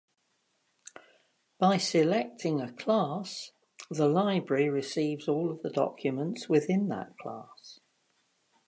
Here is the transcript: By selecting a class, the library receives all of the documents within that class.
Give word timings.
By 1.59 1.77
selecting 1.77 2.59
a 2.59 2.71
class, 2.73 3.51
the 3.91 4.07
library 4.07 4.67
receives 4.67 5.27
all 5.27 5.51
of 5.51 5.61
the 5.61 5.69
documents 5.69 6.49
within 6.49 6.87
that 6.87 7.15
class. 7.19 7.79